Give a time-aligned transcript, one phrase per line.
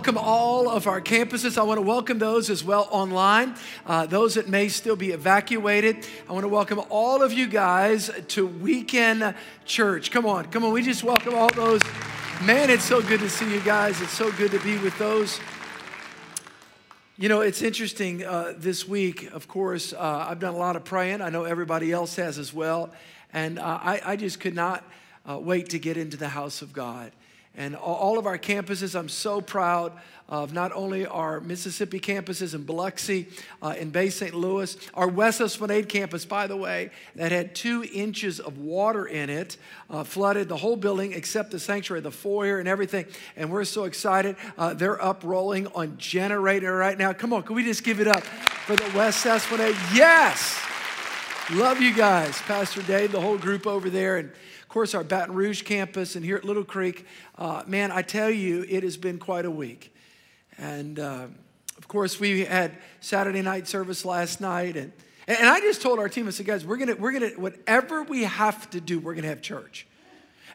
[0.00, 1.58] welcome all of our campuses.
[1.58, 6.06] I want to welcome those as well online, uh, those that may still be evacuated.
[6.26, 9.34] I want to welcome all of you guys to Weekend
[9.66, 10.10] Church.
[10.10, 10.72] Come on, come on.
[10.72, 11.82] We just welcome all those.
[12.42, 14.00] Man, it's so good to see you guys.
[14.00, 15.38] It's so good to be with those.
[17.18, 20.84] You know, it's interesting uh, this week, of course, uh, I've done a lot of
[20.84, 21.20] praying.
[21.20, 22.90] I know everybody else has as well.
[23.34, 24.82] And uh, I, I, just could not
[25.28, 27.12] uh, wait to get into the house of God
[27.56, 28.98] and all of our campuses.
[28.98, 29.92] I'm so proud
[30.30, 33.26] of not only our Mississippi campuses in Biloxi,
[33.60, 34.32] uh, in Bay St.
[34.32, 39.28] Louis, our West Esplanade campus, by the way, that had two inches of water in
[39.28, 39.56] it,
[39.90, 43.06] uh, flooded the whole building except the sanctuary, the foyer, and everything.
[43.36, 44.36] And we're so excited.
[44.56, 47.12] Uh, they're up rolling on generator right now.
[47.12, 49.76] Come on, can we just give it up for the West Esplanade?
[49.92, 50.60] Yes!
[51.52, 54.18] Love you guys, Pastor Dave, the whole group over there.
[54.18, 54.30] And
[54.70, 57.04] course, our Baton Rouge campus and here at Little Creek,
[57.36, 59.92] uh, man, I tell you, it has been quite a week.
[60.58, 61.26] And uh,
[61.76, 64.76] of course, we had Saturday night service last night.
[64.76, 64.92] And,
[65.26, 67.40] and I just told our team, I said, guys, we're going to, we're going to,
[67.40, 69.86] whatever we have to do, we're going to have church.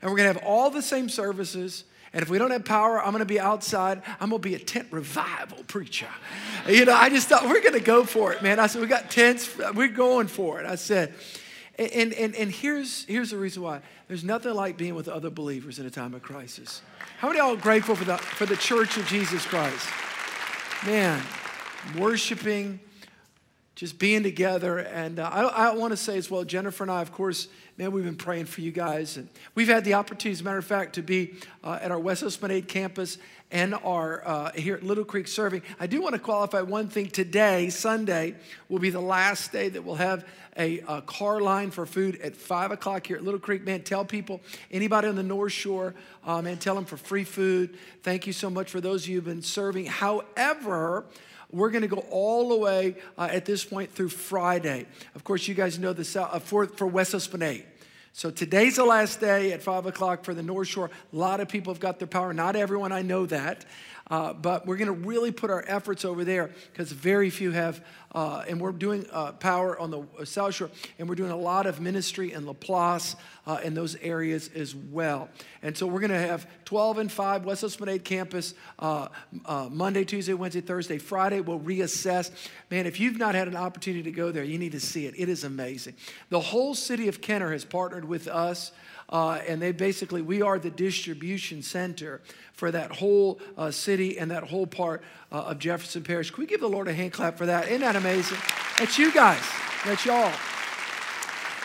[0.02, 1.84] And we're going to have all the same services.
[2.14, 4.02] And if we don't have power, I'm going to be outside.
[4.22, 6.08] I'm going to be a tent revival preacher.
[6.70, 8.59] You know, I just thought we're going to go for it, man.
[8.59, 9.50] I said, we got tents.
[9.74, 10.66] We're going for it.
[10.66, 11.14] I said,
[11.78, 13.81] and, and, and here's, here's the reason why.
[14.08, 16.81] There's nothing like being with other believers in a time of crisis.
[17.18, 19.88] How many are grateful for the, for the church of Jesus Christ?
[20.86, 21.22] Man,
[21.97, 22.80] worshiping,
[23.75, 24.80] just being together.
[24.80, 27.92] And uh, I, I want to say as well, Jennifer and I, of course, man,
[27.92, 29.18] we've been praying for you guys.
[29.18, 32.00] And we've had the opportunity, as a matter of fact, to be uh, at our
[32.00, 33.18] West Esplanade campus
[33.51, 35.61] and are uh, here at Little Creek serving.
[35.79, 37.07] I do want to qualify one thing.
[37.09, 38.35] Today, Sunday,
[38.69, 40.25] will be the last day that we'll have
[40.57, 43.63] a, a, car line for food at 5 o'clock here at Little Creek.
[43.63, 44.41] Man, tell people,
[44.72, 45.94] anybody on the North Shore,
[46.25, 47.78] uh, man, tell them for free food.
[48.03, 49.86] Thank you so much for those of you who've been serving.
[49.86, 51.06] However,
[51.51, 54.86] we're going to go all the way uh, at this point through Friday.
[55.13, 57.65] Of course, you guys know the uh, for, for West Esplanade.
[58.17, 60.89] So today's the last day at 5 o'clock for the North Shore.
[61.12, 62.33] A lot of people have got their power.
[62.33, 63.65] Not everyone, I know that.
[64.10, 67.84] Uh, but we're going to really put our efforts over there because very few have,
[68.13, 70.69] uh, and we're doing uh, power on the uh, South Shore,
[71.00, 73.16] and we're doing a lot of ministry in Laplace
[73.48, 75.28] uh, in those areas as well.
[75.63, 79.07] And so we're going to have 12 and 5 West Esplanade campus uh,
[79.72, 81.42] Monday, Tuesday, Wednesday, Thursday, Friday.
[81.42, 82.30] We'll reassess.
[82.69, 85.16] Man, if you've not had an opportunity to go there, you need to see it.
[85.18, 85.96] It is amazing.
[86.30, 88.72] The whole city of Kenner has partnered with us.
[89.10, 92.22] Uh, and they basically, we are the distribution center
[92.54, 96.31] for that whole uh, city and that whole part uh, of Jefferson Parish.
[96.31, 97.68] Can we give the Lord a hand clap for that?
[97.68, 98.38] Isn't that amazing?
[98.80, 99.44] That's you guys.
[99.86, 100.31] That's y'all.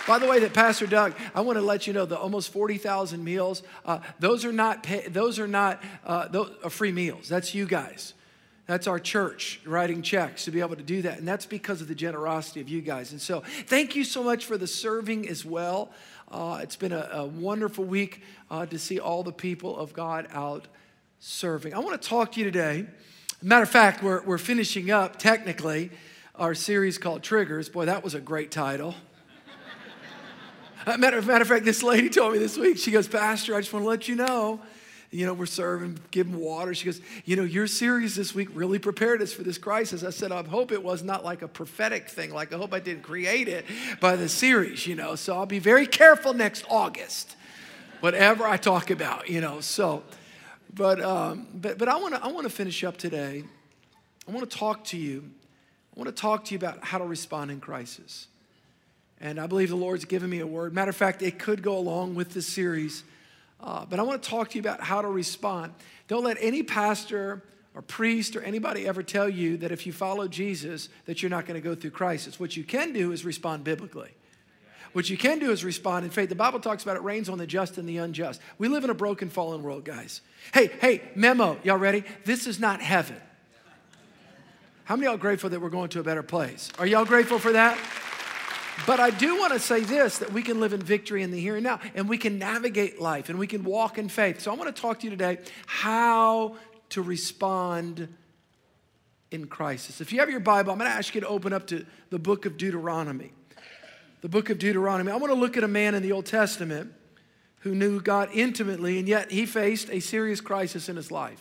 [0.07, 3.23] By the way, that Pastor Doug, I want to let you know the almost 40,000
[3.23, 7.29] meals, uh, those are not, pay, those are not uh, those are free meals.
[7.29, 8.15] That's you guys.
[8.71, 11.19] That's our church writing checks to be able to do that.
[11.19, 13.11] And that's because of the generosity of you guys.
[13.11, 15.91] And so thank you so much for the serving as well.
[16.31, 20.29] Uh, it's been a, a wonderful week uh, to see all the people of God
[20.33, 20.69] out
[21.19, 21.75] serving.
[21.75, 22.87] I want to talk to you today.
[23.43, 25.91] Matter of fact, we're, we're finishing up technically
[26.37, 27.69] our series called Triggers.
[27.69, 28.95] Boy, that was a great title.
[30.87, 33.73] matter, matter of fact, this lady told me this week, she goes, Pastor, I just
[33.73, 34.61] want to let you know
[35.11, 36.73] you know, we're serving, giving water.
[36.73, 40.05] She goes, you know, your series this week really prepared us for this crisis.
[40.05, 42.33] I said, I hope it was not like a prophetic thing.
[42.33, 43.65] Like, I hope I didn't create it
[44.01, 45.17] by the series, you know.
[45.17, 47.35] So I'll be very careful next August,
[47.99, 49.61] whatever I talk about, you know.
[49.61, 50.05] So,
[50.73, 53.43] but, um, but, but I want to I wanna finish up today.
[54.29, 55.29] I want to talk to you.
[55.97, 58.29] I want to talk to you about how to respond in crisis.
[59.21, 60.73] And I believe the Lord's given me a word.
[60.73, 63.03] Matter of fact, it could go along with this series
[63.62, 65.75] uh, but I want to talk to you about how to respond.
[66.09, 67.43] Don't let any pastor
[67.75, 71.47] or priest or anybody ever tell you that if you follow Jesus that you're not
[71.47, 72.41] going to go through crisis.
[72.41, 74.11] What you can do is respond biblically.
[74.93, 76.29] What you can do is respond in faith.
[76.29, 78.41] The Bible talks about it rains on the just and the unjust.
[78.59, 80.21] We live in a broken, fallen world, guys.
[80.53, 82.03] Hey, hey, memo, y'all ready?
[82.25, 83.17] This is not heaven.
[84.85, 86.71] How many y'all grateful that we're going to a better place?
[86.77, 87.79] Are y'all grateful for that?
[88.87, 91.41] But I do want to say this that we can live in victory in the
[91.41, 94.41] here and now, and we can navigate life and we can walk in faith.
[94.41, 96.56] So I want to talk to you today how
[96.91, 98.09] to respond
[99.31, 100.00] in crisis.
[100.00, 102.19] If you have your Bible, I'm going to ask you to open up to the
[102.19, 103.32] book of Deuteronomy.
[104.23, 105.12] The book of Deuteronomy.
[105.12, 106.93] I want to look at a man in the Old Testament
[107.61, 111.41] who knew God intimately, and yet he faced a serious crisis in his life.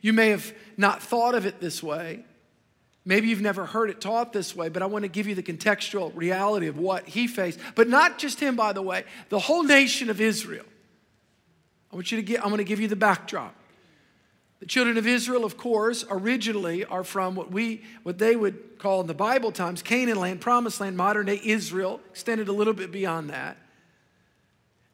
[0.00, 2.24] You may have not thought of it this way,
[3.08, 5.42] Maybe you've never heard it taught this way, but I want to give you the
[5.42, 7.58] contextual reality of what he faced.
[7.74, 10.66] But not just him, by the way, the whole nation of Israel.
[11.90, 13.54] I want you to get, I'm going to give you the backdrop.
[14.60, 19.00] The children of Israel, of course, originally are from what we what they would call
[19.00, 22.92] in the Bible times Canaan land, promised land, modern day Israel, extended a little bit
[22.92, 23.56] beyond that.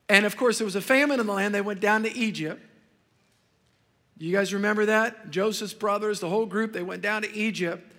[0.08, 1.52] And of course, there was a famine in the land.
[1.52, 2.62] They went down to Egypt.
[4.18, 5.32] You guys remember that?
[5.32, 7.90] Joseph's brothers, the whole group, they went down to Egypt.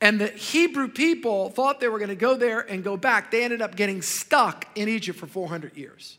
[0.00, 3.30] And the Hebrew people thought they were going to go there and go back.
[3.30, 6.16] They ended up getting stuck in Egypt for 400 years.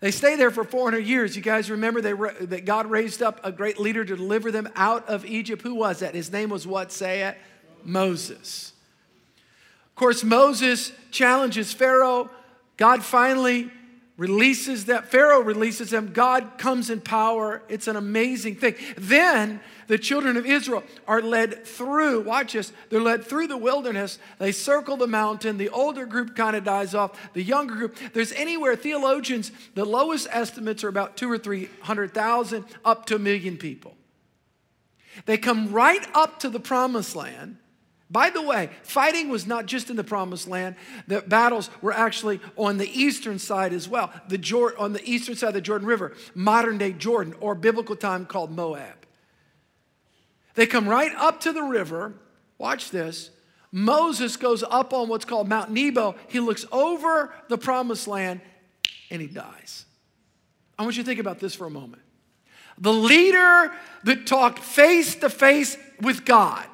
[0.00, 1.36] They stayed there for 400 years.
[1.36, 2.14] You guys remember they,
[2.46, 5.62] that God raised up a great leader to deliver them out of Egypt?
[5.62, 6.14] Who was that?
[6.14, 6.90] His name was what?
[6.90, 7.36] Say it
[7.84, 8.72] Moses.
[9.88, 12.30] Of course, Moses challenges Pharaoh.
[12.78, 13.70] God finally
[14.16, 15.10] releases that.
[15.10, 16.12] Pharaoh releases them.
[16.12, 17.62] God comes in power.
[17.68, 18.74] It's an amazing thing.
[18.96, 19.60] Then
[19.90, 24.20] the children of Israel are led through, watch this, they're led through the wilderness.
[24.38, 25.58] They circle the mountain.
[25.58, 27.32] The older group kind of dies off.
[27.32, 32.14] The younger group, there's anywhere, theologians, the lowest estimates are about two or three hundred
[32.14, 33.96] thousand, up to a million people.
[35.26, 37.56] They come right up to the promised land.
[38.08, 40.76] By the way, fighting was not just in the promised land.
[41.08, 44.12] The battles were actually on the eastern side as well.
[44.28, 47.96] The Jor- on the eastern side of the Jordan River, modern day Jordan, or biblical
[47.96, 48.99] time called Moab.
[50.60, 52.12] They come right up to the river.
[52.58, 53.30] Watch this.
[53.72, 56.16] Moses goes up on what's called Mount Nebo.
[56.28, 58.42] He looks over the promised land
[59.10, 59.86] and he dies.
[60.78, 62.02] I want you to think about this for a moment.
[62.76, 63.72] The leader
[64.04, 66.66] that talked face to face with God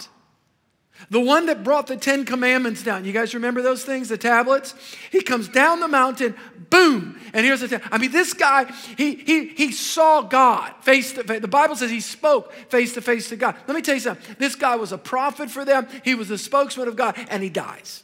[1.10, 3.04] the one that brought the Ten Commandments down.
[3.04, 4.74] You guys remember those things, the tablets?
[5.10, 6.34] He comes down the mountain,
[6.70, 7.80] boom, and here's the thing.
[7.90, 11.40] I mean, this guy, he, he, he saw God face to face.
[11.40, 13.56] The Bible says he spoke face to face to God.
[13.66, 14.36] Let me tell you something.
[14.38, 17.50] This guy was a prophet for them, he was a spokesman of God, and he
[17.50, 18.02] dies.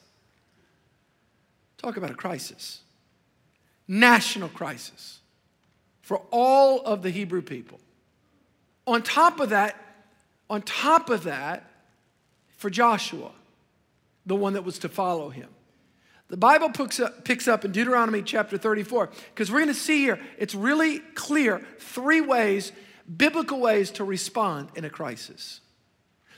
[1.78, 2.80] Talk about a crisis.
[3.88, 5.18] National crisis
[6.02, 7.80] for all of the Hebrew people.
[8.86, 9.76] On top of that,
[10.50, 11.71] on top of that,
[12.62, 13.32] for Joshua,
[14.24, 15.48] the one that was to follow him.
[16.28, 19.98] The Bible picks up, picks up in Deuteronomy chapter 34, because we're going to see
[19.98, 22.70] here, it's really clear three ways,
[23.14, 25.60] biblical ways to respond in a crisis,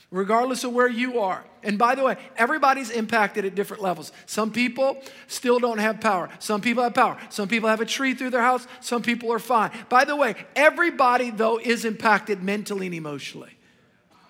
[0.09, 1.45] regardless of where you are.
[1.61, 4.11] And by the way, everybody's impacted at different levels.
[4.25, 8.15] Some people still don't have power, some people have power, some people have a tree
[8.15, 9.69] through their house, some people are fine.
[9.89, 13.54] By the way, everybody, though, is impacted mentally and emotionally.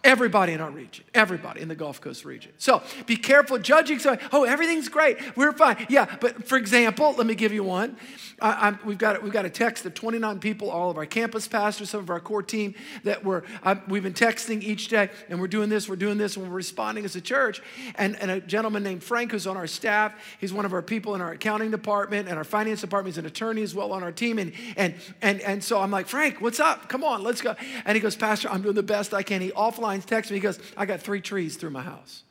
[0.05, 2.51] Everybody in our region, everybody in the Gulf Coast region.
[2.59, 4.24] So be careful judging somebody.
[4.31, 5.17] Oh, everything's great.
[5.35, 5.88] We're fine.
[5.89, 7.97] Yeah, but for example, let me give you one.
[8.39, 11.89] I, we've, got, we've got a text of 29 people, all of our campus pastors,
[11.89, 15.47] some of our core team that we're, I, we've been texting each day, and we're
[15.47, 17.63] doing this, we're doing this, and we're responding as a church.
[17.95, 21.15] And, and a gentleman named Frank, who's on our staff, he's one of our people
[21.15, 23.15] in our accounting department and our finance department.
[23.15, 24.38] He's an attorney as well on our team.
[24.38, 24.93] And, and,
[25.24, 26.89] and, and so I'm like, Frank, what's up?
[26.89, 27.55] Come on, let's go.
[27.85, 29.41] And he goes, Pastor, I'm doing the best I can.
[29.41, 32.24] He offline texts me, he goes, I got three trees through my house.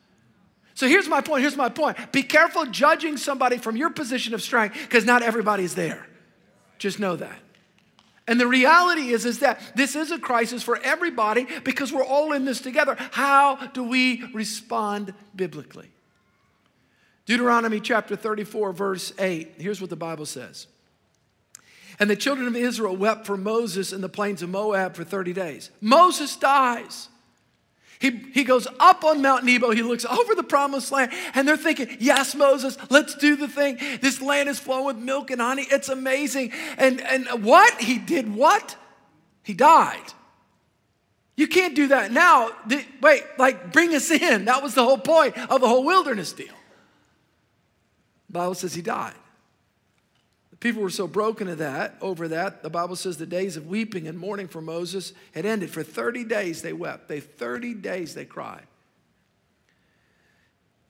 [0.75, 1.43] So here's my point.
[1.43, 2.13] Here's my point.
[2.13, 6.07] Be careful judging somebody from your position of strength because not everybody's there.
[6.79, 7.39] Just know that.
[8.27, 12.33] And the reality is, is that this is a crisis for everybody because we're all
[12.33, 12.97] in this together.
[13.13, 15.91] How do we respond biblically?
[17.27, 19.55] Deuteronomy chapter 34, verse 8.
[19.59, 20.67] Here's what the Bible says.
[21.99, 25.33] And the children of Israel wept for Moses in the plains of Moab for 30
[25.33, 25.71] days.
[25.81, 27.09] Moses dies.
[28.05, 29.71] He, he goes up on Mount Nebo.
[29.71, 33.79] He looks over the promised land, and they're thinking, Yes, Moses, let's do the thing.
[34.03, 35.67] This land is flowing with milk and honey.
[35.71, 36.53] It's amazing.
[36.77, 37.81] And, and what?
[37.81, 38.77] He did what?
[39.43, 40.13] He died.
[41.35, 42.51] You can't do that now.
[43.01, 44.45] Wait, like bring us in.
[44.45, 46.55] That was the whole point of the whole wilderness deal.
[48.27, 49.15] The Bible says he died.
[50.61, 52.63] People were so broken of that, over that.
[52.63, 55.71] The Bible says the days of weeping and mourning for Moses had ended.
[55.71, 57.09] For 30 days they wept.
[57.09, 58.67] They 30 days they cried.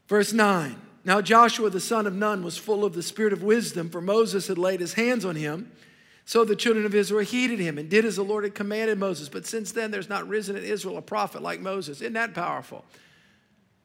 [0.06, 0.76] Verse 9.
[1.04, 4.48] Now Joshua the son of Nun was full of the spirit of wisdom, for Moses
[4.48, 5.70] had laid his hands on him.
[6.26, 9.28] So the children of Israel heeded him and did as the Lord had commanded Moses.
[9.28, 12.00] But since then, there's not risen in Israel a prophet like Moses.
[12.00, 12.84] Isn't that powerful?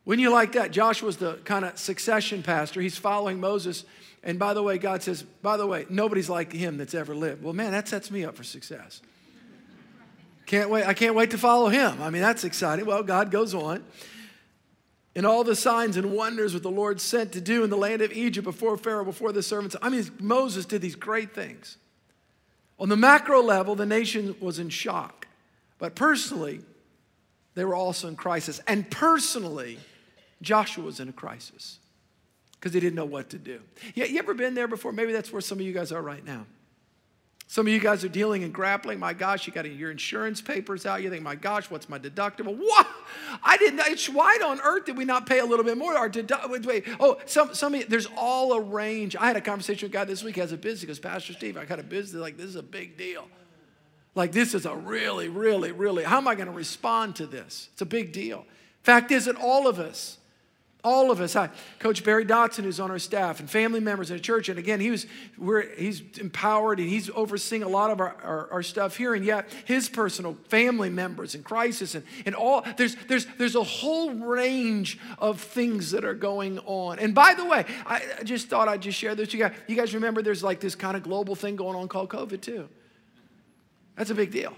[0.05, 2.79] When you like that, Joshua's the kind of succession pastor.
[2.81, 3.83] He's following Moses
[4.23, 7.43] and by the way, God says, by the way, nobody's like him that's ever lived.
[7.43, 9.01] Well, man, that sets me up for success.
[10.45, 10.85] Can't wait.
[10.85, 12.01] I can't wait to follow him.
[12.01, 12.85] I mean, that's exciting.
[12.85, 13.83] Well, God goes on.
[15.15, 18.01] And all the signs and wonders that the Lord sent to do in the land
[18.01, 19.75] of Egypt before Pharaoh, before the servants.
[19.81, 21.77] I mean, Moses did these great things.
[22.79, 25.27] On the macro level, the nation was in shock.
[25.77, 26.61] But personally,
[27.55, 28.61] they were also in crisis.
[28.67, 29.79] And personally,
[30.41, 31.79] Joshua was in a crisis
[32.59, 33.61] because they didn't know what to do.
[33.95, 34.91] Yeah, you ever been there before?
[34.91, 36.45] Maybe that's where some of you guys are right now.
[37.47, 38.99] Some of you guys are dealing and grappling.
[38.99, 41.01] My gosh, you got your insurance papers out.
[41.01, 42.55] You think, my gosh, what's my deductible?
[42.55, 42.87] What?
[43.43, 43.81] I didn't.
[43.87, 45.97] It's why on earth did we not pay a little bit more?
[45.97, 49.15] Our dedu- wait, oh, some, some you, there's all a range.
[49.15, 50.81] I had a conversation with a guy this week as a business.
[50.81, 52.21] He goes, Pastor Steve, I got a business.
[52.21, 53.27] Like, this is a big deal.
[54.13, 57.69] Like, this is a really, really, really, how am I going to respond to this?
[57.73, 58.45] It's a big deal.
[58.83, 60.18] Fact is that all of us,
[60.83, 61.33] all of us.
[61.33, 64.47] Hi, Coach Barry Dotson, who's on our staff, and family members in the church.
[64.47, 65.05] And again, he was,
[65.37, 69.13] we're, he's empowered and he's overseeing a lot of our, our, our, stuff here.
[69.13, 73.63] And yet, his personal family members in crisis and, and all, there's, there's, there's a
[73.63, 76.99] whole range of things that are going on.
[76.99, 79.33] And by the way, I just thought I'd just share this.
[79.33, 82.09] You guys, you guys remember there's like this kind of global thing going on called
[82.09, 82.69] COVID, too.
[83.97, 84.53] That's a big deal.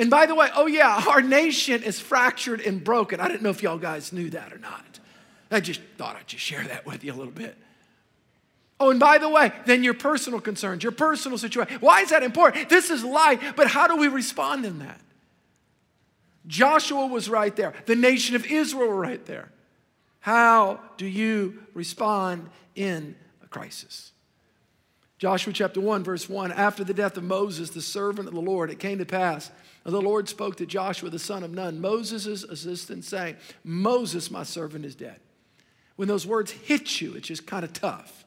[0.00, 3.20] And by the way, oh yeah, our nation is fractured and broken.
[3.20, 4.98] I didn't know if y'all guys knew that or not.
[5.50, 7.54] I just thought I'd just share that with you a little bit.
[8.80, 11.76] Oh, and by the way, then your personal concerns, your personal situation.
[11.80, 12.70] Why is that important?
[12.70, 15.02] This is life, but how do we respond in that?
[16.46, 17.74] Joshua was right there.
[17.84, 19.52] The nation of Israel were right there.
[20.20, 24.12] How do you respond in a crisis?
[25.20, 28.70] Joshua chapter 1, verse 1 After the death of Moses, the servant of the Lord,
[28.70, 29.52] it came to pass
[29.84, 34.84] the Lord spoke to Joshua, the son of Nun, Moses' assistant, saying, Moses, my servant,
[34.84, 35.18] is dead.
[35.96, 38.24] When those words hit you, it's just kind of tough.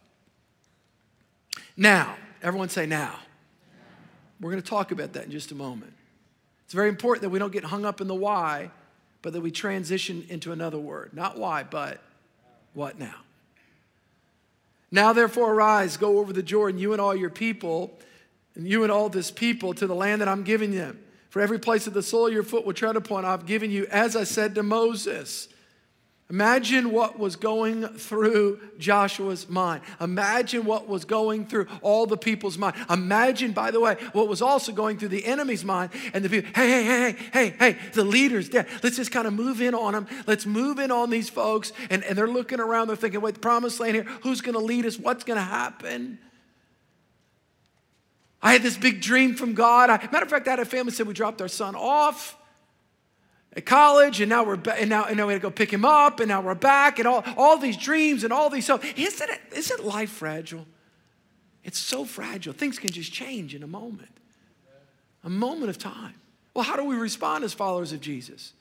[1.77, 3.19] Now, everyone say now.
[4.39, 5.93] We're going to talk about that in just a moment.
[6.65, 8.71] It's very important that we don't get hung up in the why,
[9.21, 11.11] but that we transition into another word.
[11.13, 12.01] Not why, but
[12.73, 13.15] what now?
[14.93, 17.99] Now, therefore, arise, go over the Jordan, you and all your people,
[18.53, 20.99] and you and all this people, to the land that I'm giving them
[21.33, 23.87] for every place of the sole of your foot will tread upon, I've given you,
[23.87, 25.47] as I said to Moses.
[26.29, 29.83] Imagine what was going through Joshua's mind.
[29.99, 32.75] Imagine what was going through all the people's mind.
[32.89, 36.49] Imagine, by the way, what was also going through the enemy's mind and the people.
[36.55, 38.65] Hey, hey, hey, hey, hey, hey, the leaders there.
[38.81, 40.07] Let's just kind of move in on them.
[40.25, 41.73] Let's move in on these folks.
[41.89, 44.63] And, and they're looking around, they're thinking, wait, the promised land here, who's going to
[44.63, 44.97] lead us?
[44.97, 46.19] What's going to happen?
[48.41, 49.89] I had this big dream from God.
[49.89, 52.37] I, matter of fact, I had a family said we dropped our son off
[53.55, 55.85] at college, and now we're and now and now we had to go pick him
[55.85, 59.29] up, and now we're back, and all, all these dreams and all these so isn't
[59.29, 60.65] it isn't life fragile?
[61.63, 62.53] It's so fragile.
[62.53, 64.09] Things can just change in a moment.
[65.23, 66.15] A moment of time.
[66.53, 68.51] Well, how do we respond as followers of Jesus?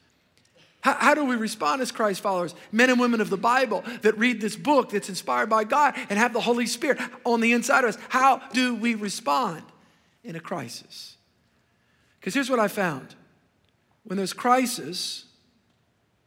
[0.83, 4.17] How, how, do we respond as Christ followers, men and women of the Bible that
[4.19, 7.85] read this book that's inspired by God and have the Holy Spirit on the inside
[7.85, 7.99] of us?
[8.09, 9.63] How do we respond?
[10.25, 11.17] in a crisis.
[12.21, 13.15] Because here's what I found
[14.05, 15.27] when there's crisis,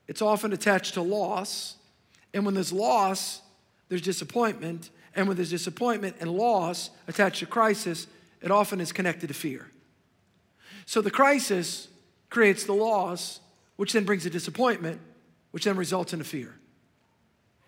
[0.08, 1.76] it's often attached to loss.
[2.34, 3.42] And when there's loss,
[3.90, 4.90] there's disappointment.
[5.16, 8.08] And when there's disappointment and loss attached to crisis,
[8.42, 9.70] it often is connected to fear.
[10.86, 11.88] So the crisis
[12.30, 13.40] creates the loss,
[13.76, 15.02] which then brings a disappointment,
[15.52, 16.54] which then results in a fear.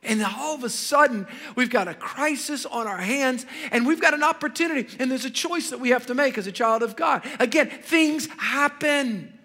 [0.03, 4.13] And all of a sudden, we've got a crisis on our hands and we've got
[4.13, 4.87] an opportunity.
[4.99, 7.25] And there's a choice that we have to make as a child of God.
[7.39, 9.36] Again, things happen.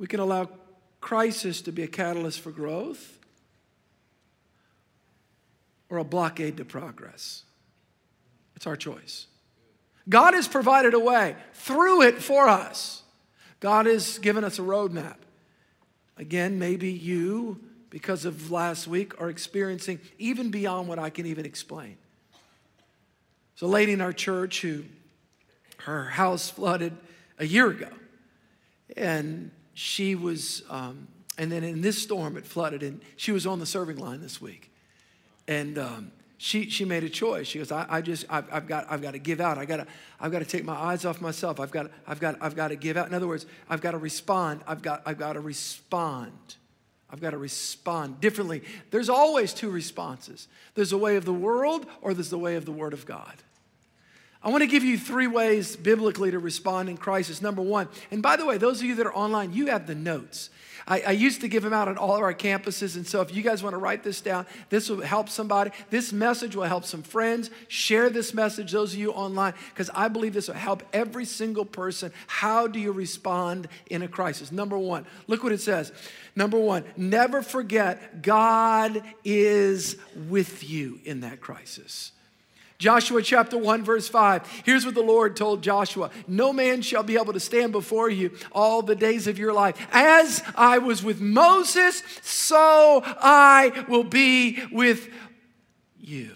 [0.00, 0.48] We can allow
[1.02, 3.18] crisis to be a catalyst for growth
[5.90, 7.44] or a blockade to progress.
[8.56, 9.26] It's our choice.
[10.08, 13.02] God has provided a way through it for us.
[13.60, 15.16] God has given us a roadmap.
[16.16, 21.44] Again, maybe you, because of last week, are experiencing even beyond what I can even
[21.44, 21.98] explain.
[23.54, 24.84] So, a lady in our church who
[25.80, 26.96] her house flooded
[27.38, 27.90] a year ago,
[28.96, 29.50] and
[29.80, 31.08] she was, um,
[31.38, 34.38] and then in this storm it flooded, and she was on the serving line this
[34.38, 34.70] week,
[35.48, 37.46] and um, she, she made a choice.
[37.46, 39.56] She goes, I, I just, I've, I've, got, I've got to give out.
[39.56, 39.86] I gotta,
[40.20, 41.58] I've got to take my eyes off myself.
[41.58, 43.08] I've got, I've, got, I've got to give out.
[43.08, 44.60] In other words, I've got to respond.
[44.66, 46.56] I've got, I've got to respond.
[47.08, 48.62] I've got to respond differently.
[48.90, 52.66] There's always two responses there's the way of the world, or there's the way of
[52.66, 53.34] the Word of God.
[54.42, 57.42] I want to give you three ways biblically to respond in crisis.
[57.42, 59.94] Number one, and by the way, those of you that are online, you have the
[59.94, 60.48] notes.
[60.88, 62.96] I, I, used to give them out on all of our campuses.
[62.96, 65.70] And so if you guys want to write this down, this will help somebody.
[65.90, 67.50] This message will help some friends.
[67.68, 71.66] Share this message, those of you online, because I believe this will help every single
[71.66, 72.12] person.
[72.26, 74.50] How do you respond in a crisis?
[74.50, 75.92] Number one, look what it says.
[76.34, 79.96] Number one, never forget God is
[80.28, 82.12] with you in that crisis.
[82.80, 84.62] Joshua chapter 1, verse 5.
[84.64, 88.32] Here's what the Lord told Joshua No man shall be able to stand before you
[88.52, 89.76] all the days of your life.
[89.92, 95.10] As I was with Moses, so I will be with
[96.00, 96.34] you.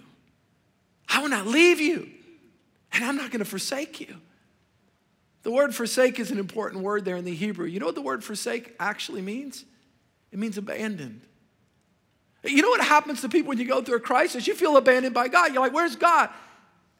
[1.09, 2.11] I will not leave you,
[2.93, 4.15] and I'm not going to forsake you.
[5.45, 7.67] The word forsake is an important word there in the Hebrew.
[7.67, 9.65] You know what the word forsake actually means?
[10.31, 11.23] It means abandoned.
[12.45, 14.47] You know what happens to people when you go through a crisis?
[14.47, 15.53] You feel abandoned by God.
[15.53, 16.31] You're like, where's God?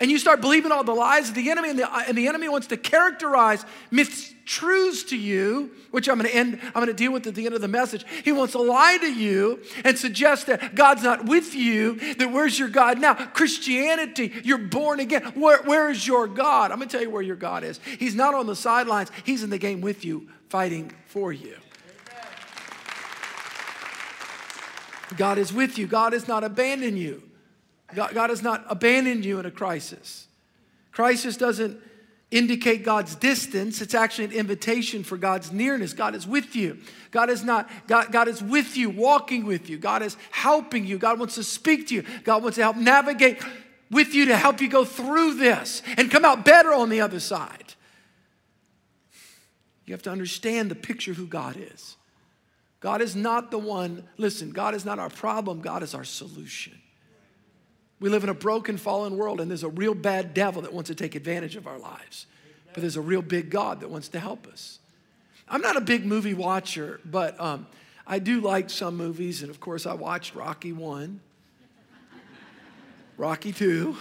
[0.01, 2.27] And you start believing all the lies of the enemy, and the, uh, and the
[2.27, 6.89] enemy wants to characterize myths, truths to you, which I'm going to end, I'm going
[6.89, 8.05] to deal with at the end of the message.
[8.25, 12.59] He wants to lie to you and suggest that God's not with you, that where's
[12.59, 13.15] your God now?
[13.15, 15.23] Christianity, you're born again.
[15.37, 16.73] Where, where is your God?
[16.73, 17.79] I'm going to tell you where your God is.
[17.99, 21.55] He's not on the sidelines, He's in the game with you, fighting for you.
[25.17, 25.87] God is with you.
[25.87, 27.23] God has not abandoned you.
[27.95, 30.27] God, God has not abandoned you in a crisis.
[30.93, 31.79] Crisis doesn't
[32.31, 33.81] indicate God's distance.
[33.81, 35.93] It's actually an invitation for God's nearness.
[35.93, 36.79] God is with you.
[37.11, 39.79] God is not, God, God is with you, walking with you.
[39.79, 40.99] God is helping you.
[40.99, 42.05] God wants to speak to you.
[42.25, 43.41] God wants to help navigate
[43.91, 47.21] with you to help you go through this and come out better on the other
[47.21, 47.75] side.
[49.87, 51.97] You have to understand the picture of who God is.
[52.85, 56.79] God is not the one, listen, God is not our problem, God is our solution.
[57.99, 60.89] We live in a broken, fallen world, and there's a real bad devil that wants
[60.89, 62.27] to take advantage of our lives.
[62.75, 64.81] But there's a real big God that wants to help us.
[65.49, 67.67] I'm not a big movie watcher, but um,
[68.07, 71.21] I do like some movies, and of course, I watched Rocky 1,
[73.17, 73.97] Rocky 2,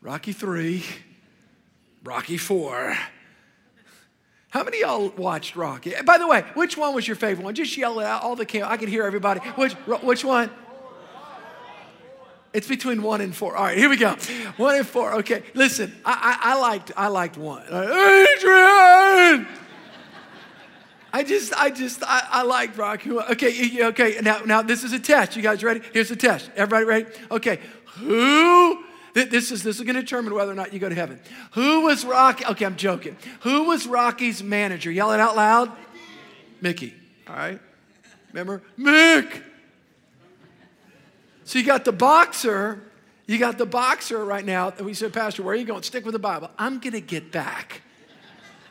[0.00, 0.82] Rocky 3,
[2.02, 2.96] Rocky 4.
[4.50, 5.92] How many y'all watched Rocky?
[6.06, 7.54] By the way, which one was your favorite one?
[7.54, 8.22] Just yell it out.
[8.22, 9.40] All the cam- I can hear everybody.
[9.40, 10.50] Which which one?
[12.54, 13.54] It's between one and four.
[13.56, 14.16] All right, here we go.
[14.56, 15.12] One and four.
[15.16, 15.94] Okay, listen.
[16.02, 17.62] I, I, I liked I liked one.
[17.68, 19.46] Uh, Adrian.
[21.12, 23.10] I just I just I, I liked Rocky.
[23.12, 24.18] Okay, okay.
[24.22, 25.36] Now now this is a test.
[25.36, 25.82] You guys ready?
[25.92, 26.50] Here's the test.
[26.56, 27.06] Everybody ready?
[27.30, 27.60] Okay.
[27.98, 28.82] Who
[29.14, 31.20] this is, this is going to determine whether or not you go to heaven.
[31.52, 32.44] Who was Rocky?
[32.46, 33.16] Okay, I'm joking.
[33.40, 34.90] Who was Rocky's manager?
[34.90, 35.72] Yell it out loud.
[36.60, 36.94] Mickey.
[37.28, 37.60] All right.
[38.32, 38.62] Remember?
[38.78, 39.42] Mick.
[41.44, 42.82] So you got the boxer.
[43.26, 44.72] You got the boxer right now.
[44.76, 45.82] And we said, Pastor, where are you going?
[45.82, 46.50] Stick with the Bible.
[46.58, 47.82] I'm going to get back.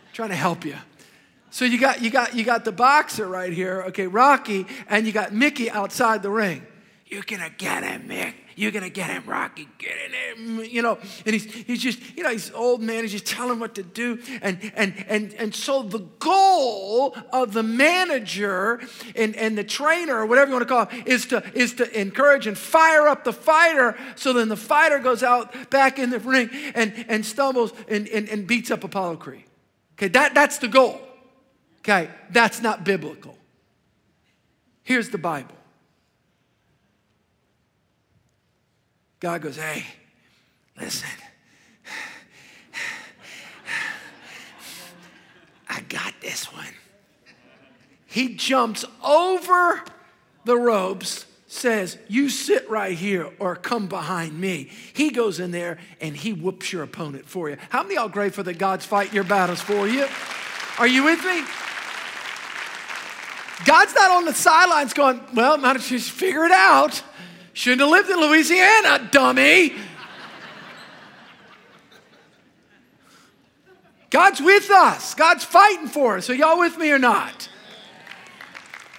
[0.08, 0.76] I'm trying to help you.
[1.50, 5.14] So you got, you, got, you got the boxer right here, okay, Rocky, and you
[5.14, 6.66] got Mickey outside the ring.
[7.06, 8.34] You're going to get him, Mick.
[8.58, 9.70] You're gonna get him, Rocky.
[9.78, 10.98] Get in there, you know.
[11.26, 13.04] And he's he's just, you know, he's old man.
[13.04, 14.20] He's just telling him what to do.
[14.42, 18.82] And and and and so the goal of the manager
[19.16, 22.00] and, and the trainer, or whatever you want to call it, is to is to
[22.00, 23.96] encourage and fire up the fighter.
[24.16, 28.28] So then the fighter goes out back in the ring and and stumbles and, and,
[28.28, 29.46] and beats up Apollo Creed.
[29.94, 31.00] Okay, that, that's the goal.
[31.80, 33.38] Okay, that's not biblical.
[34.84, 35.56] Here's the Bible.
[39.20, 39.86] God goes, hey,
[40.80, 41.10] listen.
[45.70, 46.66] I got this one.
[48.06, 49.84] He jumps over
[50.46, 54.72] the ropes, says, You sit right here or come behind me.
[54.94, 57.58] He goes in there and he whoops your opponent for you.
[57.70, 60.08] How many y'all grateful that God's fighting your battles for you?
[60.80, 61.44] Are you with me?
[63.66, 67.04] God's not on the sidelines going, Well, as well just figure it out.
[67.58, 69.74] Shouldn't have lived in Louisiana, dummy.
[74.12, 75.16] God's with us.
[75.16, 76.30] God's fighting for us.
[76.30, 77.50] Are y'all with me or not?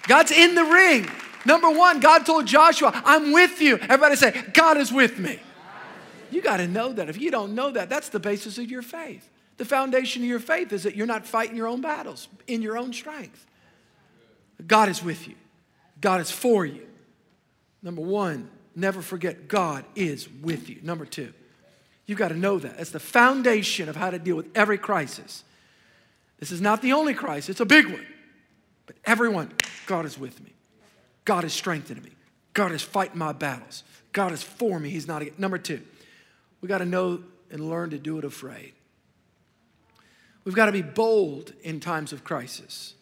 [0.09, 1.09] God's in the ring.
[1.45, 3.77] Number one, God told Joshua, I'm with you.
[3.77, 5.39] Everybody say, God is with me.
[6.29, 7.07] You got to know that.
[7.07, 9.29] If you don't know that, that's the basis of your faith.
[9.55, 12.77] The foundation of your faith is that you're not fighting your own battles in your
[12.77, 13.47] own strength.
[14.67, 15.35] God is with you,
[16.01, 16.88] God is for you.
[17.81, 20.79] Number one, never forget God is with you.
[20.83, 21.33] Number two,
[22.05, 22.77] you've got to know that.
[22.77, 25.43] That's the foundation of how to deal with every crisis.
[26.39, 28.05] This is not the only crisis, it's a big one.
[28.85, 29.51] But everyone,
[29.85, 30.53] God is with me.
[31.25, 32.11] God is strengthening me.
[32.53, 33.83] God is fighting my battles.
[34.13, 34.89] God is for me.
[34.89, 35.39] He's not against.
[35.39, 35.81] Number two,
[36.59, 38.73] we've got to know and learn to do it afraid.
[40.43, 42.95] We've got to be bold in times of crisis.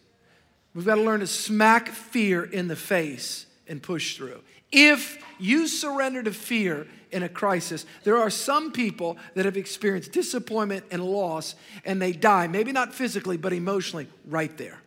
[0.74, 4.42] We've got to learn to smack fear in the face and push through.
[4.70, 10.12] If you surrender to fear in a crisis, there are some people that have experienced
[10.12, 11.54] disappointment and loss
[11.84, 14.80] and they die, maybe not physically, but emotionally, right there.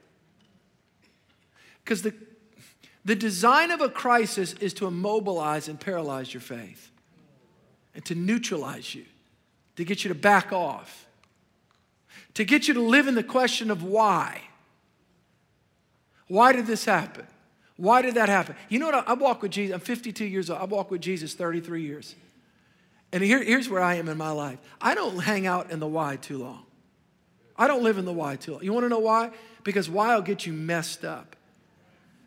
[1.84, 2.14] Because the,
[3.04, 6.92] the design of a crisis is to immobilize and paralyze your faith
[7.96, 9.06] and to neutralize you,
[9.76, 11.08] to get you to back off,
[12.36, 14.42] to get you to live in the question of why.
[16.28, 17.26] Why did this happen?
[17.78, 18.56] Why did that happen?
[18.70, 18.96] You know what?
[18.96, 19.74] I, I walk with Jesus.
[19.74, 20.62] I'm 52 years old.
[20.62, 22.16] I walk with Jesus 33 years.
[23.14, 25.88] And here, here's where I am in my life I don't hang out in the
[25.88, 26.66] why too long.
[27.58, 28.64] I don't live in the why too long.
[28.64, 29.32] You want to know why?
[29.64, 31.36] Because why will get you messed up.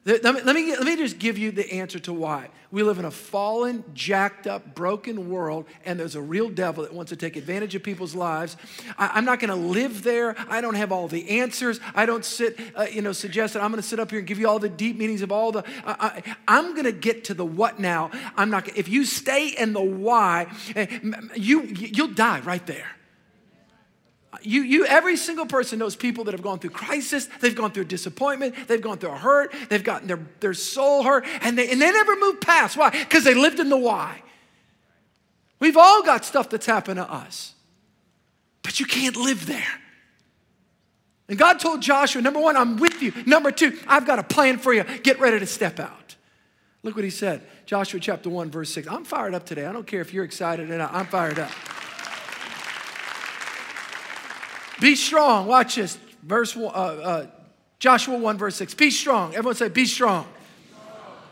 [0.06, 2.50] Let me, let, me, just give you the answer to why.
[2.70, 6.92] We live in a fallen, jacked up, broken world, and there's a real devil that
[6.92, 8.58] wants to take advantage of people's lives.
[8.98, 10.36] I, am not going to live there.
[10.50, 11.80] I don't have all the answers.
[11.94, 14.28] I don't sit, uh, you know, suggest that I'm going to sit up here and
[14.28, 15.64] give you all the deep meanings of all the.
[15.86, 18.10] I, am going to get to the what now.
[18.36, 18.76] I'm not.
[18.76, 20.86] If you stay in the why, eh,
[21.34, 22.90] you you'll die right there.
[24.42, 27.84] You, you, every single person knows people that have gone through crisis, they've gone through
[27.84, 31.80] disappointment, they've gone through a hurt, they've gotten their, their soul hurt, and they, and
[31.80, 32.76] they never moved past.
[32.76, 32.90] Why?
[32.90, 34.22] Because they lived in the why.
[35.60, 37.54] We've all got stuff that's happened to us,
[38.62, 39.80] but you can't live there.
[41.28, 43.12] And God told Joshua, number one, I'm with you.
[43.24, 44.84] Number two, I've got a plan for you.
[45.02, 46.16] Get ready to step out.
[46.82, 47.42] Look what he said.
[47.64, 48.88] Joshua chapter 1, verse 6.
[48.88, 49.64] I'm fired up today.
[49.64, 50.92] I don't care if you're excited or not.
[50.92, 51.50] I'm fired up.
[54.84, 55.46] Be strong.
[55.46, 55.96] Watch this.
[56.22, 57.26] Verse uh, uh,
[57.78, 58.74] Joshua 1, verse 6.
[58.74, 59.34] Be strong.
[59.34, 60.26] Everyone say, Be strong.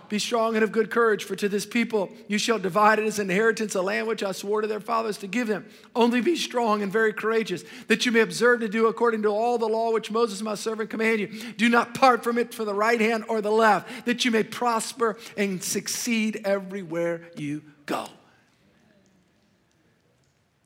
[0.09, 3.19] Be strong and of good courage, for to this people you shall divide it as
[3.19, 5.67] inheritance, a land which I swore to their fathers to give them.
[5.95, 9.59] Only be strong and very courageous, that you may observe to do according to all
[9.59, 11.53] the law which Moses my servant commanded you.
[11.53, 14.45] Do not part from it for the right hand or the left, that you may
[14.45, 18.07] prosper and succeed everywhere you go.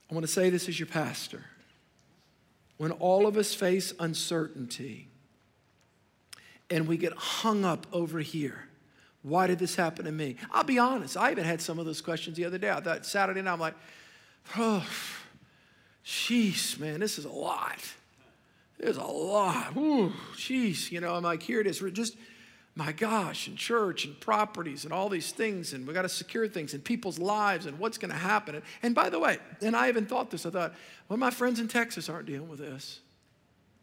[0.08, 1.46] I want to say this as your pastor
[2.76, 5.08] when all of us face uncertainty
[6.70, 8.68] and we get hung up over here.
[9.22, 10.36] Why did this happen to me?
[10.52, 12.70] I'll be honest, I even had some of those questions the other day.
[12.70, 13.74] I thought Saturday night, I'm like,
[14.56, 14.86] oh,
[16.04, 17.78] jeez, man, this is a lot.
[18.78, 19.76] There's a lot.
[19.76, 21.82] Ooh, jeez, you know, I'm like, here it is.
[21.92, 22.16] Just,
[22.76, 26.46] my gosh, and church and properties and all these things, and we got to secure
[26.46, 28.56] things and people's lives and what's going to happen.
[28.56, 30.74] And, and by the way, and I even thought this, I thought,
[31.08, 33.00] well, my friends in Texas aren't dealing with this.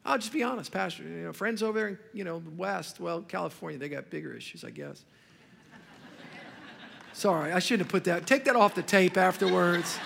[0.05, 1.01] I'll just be honest, Pastor.
[1.01, 4.31] You know, friends over there in you know the West, well, California, they got bigger
[4.31, 5.03] issues, I guess.
[7.13, 8.27] Sorry, I shouldn't have put that.
[8.27, 9.97] Take that off the tape afterwards.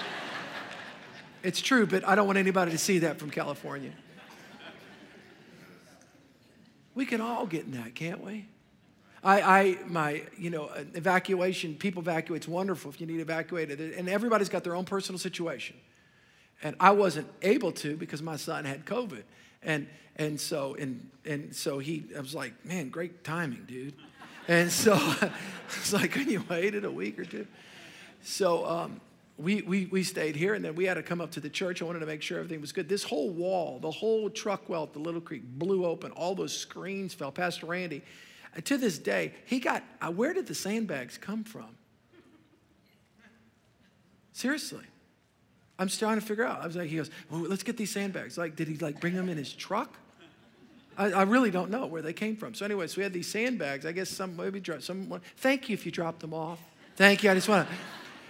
[1.43, 3.91] it's true, but I don't want anybody to see that from California.
[6.95, 8.47] We can all get in that, can't we?
[9.23, 13.79] I, I, my, you know, evacuation, people evacuate, it's wonderful if you need evacuated.
[13.79, 15.75] And everybody's got their own personal situation.
[16.63, 19.23] And I wasn't able to because my son had COVID.
[19.63, 23.93] And, and so, and, and so he, I was like, man, great timing, dude.
[24.47, 25.31] And so I
[25.79, 27.47] was like, can you wait a week or two?
[28.23, 29.01] So um,
[29.37, 31.81] we, we, we stayed here and then we had to come up to the church.
[31.81, 32.89] I wanted to make sure everything was good.
[32.89, 36.11] This whole wall, the whole truck well at the Little Creek blew open.
[36.11, 37.31] All those screens fell.
[37.31, 38.01] Pastor Randy,
[38.65, 41.75] to this day, he got, uh, where did the sandbags come from?
[44.33, 44.85] Seriously.
[45.79, 46.61] I'm trying to figure out.
[46.61, 48.37] I was like, he goes, well, let's get these sandbags.
[48.37, 49.95] Like, did he like bring them in his truck?
[50.97, 52.55] I, I really don't know where they came from.
[52.55, 53.85] So anyway, so we had these sandbags.
[53.85, 55.21] I guess some maybe someone.
[55.37, 56.59] Thank you if you dropped them off.
[56.95, 57.29] Thank you.
[57.29, 57.75] I just want to.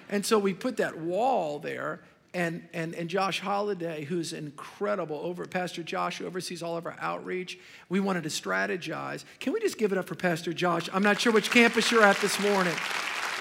[0.09, 2.01] And so we put that wall there,
[2.33, 6.95] and, and, and Josh Holiday, who's incredible over Pastor Josh, who oversees all of our
[6.99, 7.57] outreach,
[7.89, 9.23] we wanted to strategize.
[9.39, 10.89] Can we just give it up for Pastor Josh?
[10.93, 12.75] I'm not sure which campus you're at this morning.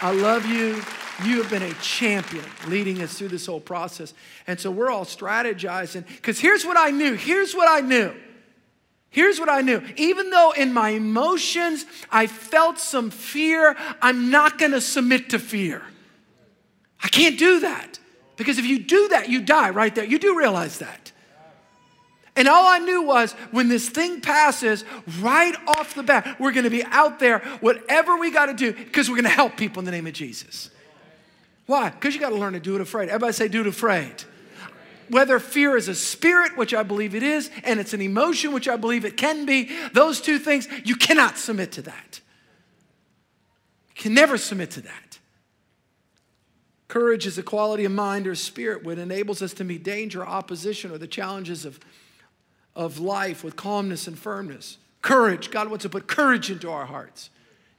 [0.01, 0.83] I love you.
[1.25, 4.13] You have been a champion leading us through this whole process.
[4.47, 6.07] And so we're all strategizing.
[6.07, 7.15] Because here's what I knew.
[7.15, 8.15] Here's what I knew.
[9.09, 9.83] Here's what I knew.
[9.97, 15.39] Even though in my emotions I felt some fear, I'm not going to submit to
[15.39, 15.83] fear.
[17.03, 17.99] I can't do that.
[18.37, 20.05] Because if you do that, you die right there.
[20.05, 21.13] You do realize that.
[22.37, 24.85] And all I knew was when this thing passes,
[25.21, 29.17] right off the bat, we're gonna be out there, whatever we gotta do, because we're
[29.17, 30.71] gonna help people in the name of Jesus.
[31.65, 31.89] Why?
[31.89, 33.09] Because you gotta learn to do it afraid.
[33.09, 34.13] Everybody say, do it afraid.
[35.09, 38.69] Whether fear is a spirit, which I believe it is, and it's an emotion, which
[38.69, 42.21] I believe it can be, those two things, you cannot submit to that.
[43.97, 45.06] You can never submit to that.
[46.89, 50.93] Courage is a quality of mind or spirit which enables us to meet danger, opposition,
[50.93, 51.81] or the challenges of,
[52.77, 54.79] of life with calmness and firmness.
[55.03, 57.31] Courage, God wants to put courage into our hearts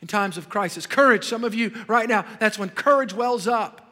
[0.01, 0.85] in times of crisis.
[0.85, 3.86] Courage, some of you right now, that's when courage wells up.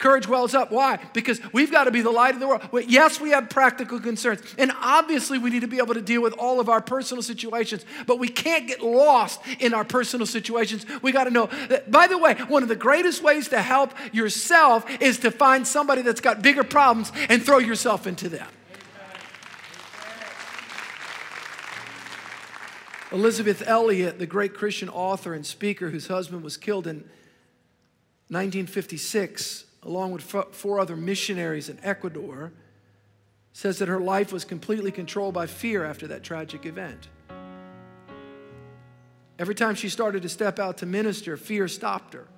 [0.00, 0.72] Courage wells up.
[0.72, 0.98] Why?
[1.12, 2.62] Because we've got to be the light of the world.
[2.88, 4.40] Yes, we have practical concerns.
[4.56, 7.84] And obviously, we need to be able to deal with all of our personal situations,
[8.06, 10.86] but we can't get lost in our personal situations.
[11.02, 13.92] We got to know that, by the way, one of the greatest ways to help
[14.10, 18.48] yourself is to find somebody that's got bigger problems and throw yourself into them.
[23.12, 27.04] Elisabeth Elliot, the great Christian author and speaker whose husband was killed in
[28.28, 32.52] 1956 along with four other missionaries in Ecuador,
[33.52, 37.08] says that her life was completely controlled by fear after that tragic event.
[39.38, 42.28] Every time she started to step out to minister, fear stopped her.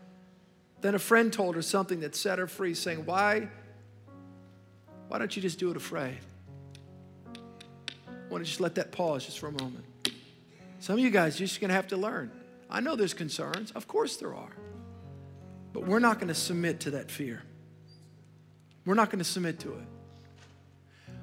[0.80, 3.48] Then a friend told her something that set her free, saying, Why,
[5.08, 6.18] why don't you just do it afraid?
[7.36, 9.84] I want to just let that pause just for a moment.
[10.80, 12.30] Some of you guys, you're just going to have to learn.
[12.70, 13.72] I know there's concerns.
[13.72, 14.50] Of course there are.
[15.72, 17.42] But we're not going to submit to that fear.
[18.84, 21.14] We're not going to submit to it.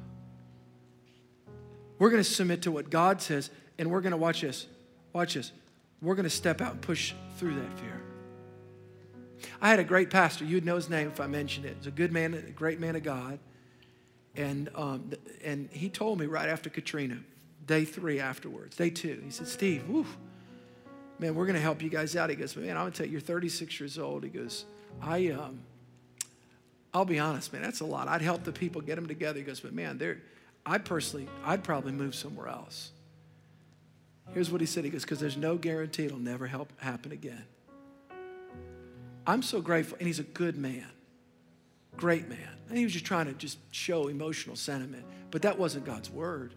[2.00, 4.68] We're going to submit to what God says, and we're going to watch this.
[5.12, 5.52] Watch this.
[6.02, 8.02] We're going to step out and push through that fear.
[9.62, 10.46] I had a great pastor.
[10.46, 11.76] You'd know his name if I mentioned it.
[11.78, 13.40] He's a good man, a great man of God.
[14.36, 15.12] And, um,
[15.44, 17.20] and he told me right after Katrina,
[17.66, 19.84] day three afterwards, day two, he said, Steve,
[21.20, 22.30] man, we're going to help you guys out.
[22.30, 24.24] He goes, man, I'm going to tell you, you're 36 years old.
[24.24, 24.66] He goes,
[25.02, 25.60] I, um,
[26.94, 28.08] I'll be honest, man, that's a lot.
[28.08, 29.38] I'd help the people get them together.
[29.38, 30.20] He goes, but man, they're,
[30.66, 32.92] I personally, I'd probably move somewhere else.
[34.34, 34.84] Here's what he said.
[34.84, 37.44] He goes, because there's no guarantee it'll never help happen again.
[39.26, 40.88] I'm so grateful, and he's a good man,
[41.98, 42.50] great man.
[42.70, 46.54] And he was just trying to just show emotional sentiment, but that wasn't God's word.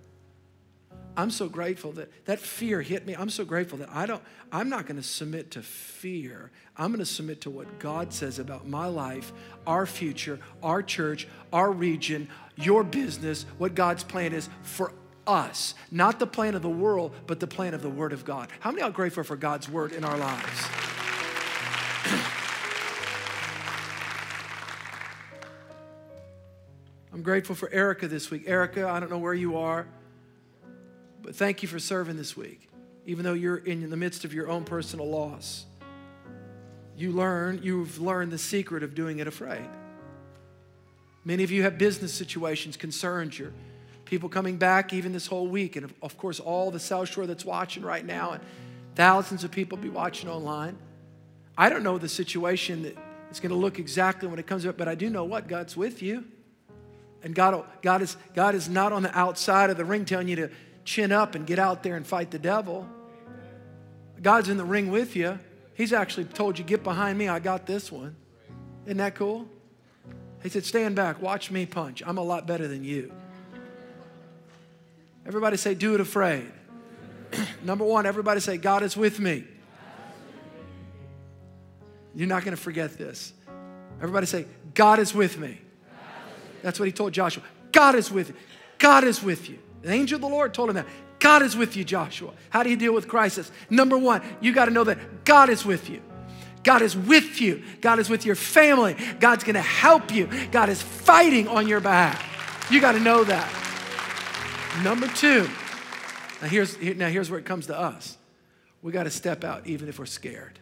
[1.16, 3.14] I'm so grateful that that fear hit me.
[3.14, 6.50] I'm so grateful that I don't, I'm not going to submit to fear.
[6.76, 9.30] I'm going to submit to what God says about my life,
[9.66, 14.94] our future, our church, our region, your business, what God's plan is for
[15.26, 15.74] us.
[15.90, 18.48] Not the plan of the world, but the plan of the Word of God.
[18.60, 20.66] How many are grateful for God's Word in our lives?
[27.12, 28.44] I'm grateful for Erica this week.
[28.46, 29.86] Erica, I don't know where you are.
[31.22, 32.68] But thank you for serving this week.
[33.06, 35.64] Even though you're in the midst of your own personal loss,
[36.96, 39.68] you learn, you've learned the secret of doing it afraid.
[41.24, 43.52] Many of you have business situations, concerns, your
[44.04, 45.76] people coming back even this whole week.
[45.76, 48.42] And of course, all the South Shore that's watching right now, and
[48.94, 50.76] thousands of people be watching online.
[51.56, 52.96] I don't know the situation that
[53.30, 55.76] it's going to look exactly when it comes up, but I do know what God's
[55.76, 56.24] with you.
[57.22, 60.36] And God, God, is, God is not on the outside of the ring telling you
[60.36, 60.50] to
[60.84, 62.86] chin up and get out there and fight the devil.
[64.20, 65.38] God's in the ring with you.
[65.74, 68.14] He's actually told you, get behind me, I got this one.
[68.84, 69.48] Isn't that cool?
[70.42, 72.02] He said, stand back, watch me punch.
[72.04, 73.12] I'm a lot better than you.
[75.26, 76.50] Everybody say, do it afraid.
[77.62, 79.44] Number one, everybody say, God is with me.
[82.14, 83.32] You're not going to forget this.
[83.98, 85.58] Everybody say, God is with me.
[86.62, 87.42] That's what he told Joshua.
[87.70, 88.34] God is with you.
[88.78, 89.58] God is with you.
[89.82, 90.86] The angel of the Lord told him that.
[91.18, 92.32] God is with you, Joshua.
[92.50, 93.50] How do you deal with crisis?
[93.70, 96.02] Number one, you got to know that God is with you.
[96.64, 97.62] God is with you.
[97.80, 98.96] God is with your family.
[99.20, 100.28] God's going to help you.
[100.50, 102.68] God is fighting on your behalf.
[102.70, 103.48] You got to know that.
[104.82, 105.48] Number two,
[106.40, 108.16] now here's, now here's where it comes to us.
[108.80, 110.58] We got to step out even if we're scared.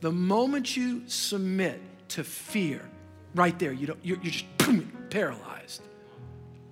[0.00, 2.88] The moment you submit to fear,
[3.34, 5.82] right there, you don't, you're, you're just boom, paralyzed.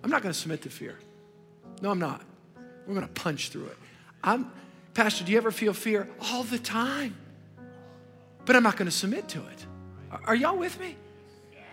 [0.03, 0.99] I'm not going to submit to fear.
[1.83, 2.23] No, I'm not.
[2.87, 3.77] We're going to punch through it.
[4.23, 4.51] I'm,
[4.95, 6.09] Pastor, do you ever feel fear?
[6.33, 7.17] All the time.
[8.45, 9.67] But I'm not going to submit to it.
[10.25, 10.97] Are, y'all with me?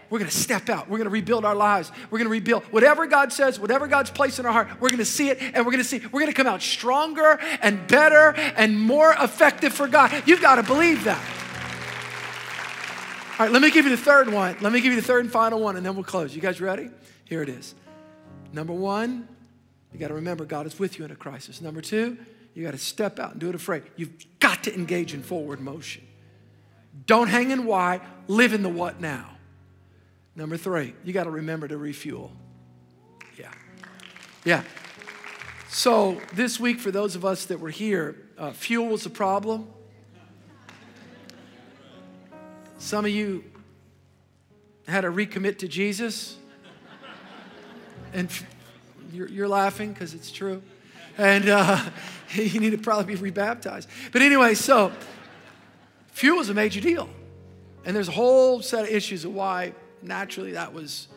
[0.09, 0.89] We're going to step out.
[0.89, 1.91] We're going to rebuild our lives.
[2.11, 4.67] We're going to rebuild whatever God says, whatever God's placed in our heart.
[4.79, 5.99] We're going to see it and we're going to see.
[5.99, 10.23] We're going to come out stronger and better and more effective for God.
[10.25, 11.23] You've got to believe that.
[13.37, 14.55] All right, let me give you the third one.
[14.61, 16.35] Let me give you the third and final one, and then we'll close.
[16.35, 16.89] You guys ready?
[17.25, 17.75] Here it is.
[18.53, 19.27] Number one,
[19.95, 21.61] you got to remember God is with you in a crisis.
[21.61, 22.17] Number two,
[22.53, 23.83] you got to step out and do it afraid.
[23.95, 26.05] You've got to engage in forward motion.
[27.05, 29.37] Don't hang in why, live in the what now.
[30.35, 32.33] Number three, you got to remember to refuel.
[33.39, 33.53] Yeah.
[34.43, 34.63] Yeah.
[35.69, 39.69] So, this week, for those of us that were here, uh, fuel was a problem.
[42.79, 43.45] Some of you
[44.89, 46.35] had to recommit to Jesus.
[48.11, 48.29] And
[49.11, 50.61] you're, you're laughing because it's true.
[51.17, 51.83] And uh,
[52.33, 53.87] you need to probably be rebaptized.
[54.11, 54.91] But anyway, so
[56.11, 57.09] fuel is a major deal.
[57.85, 61.07] And there's a whole set of issues of why naturally that was.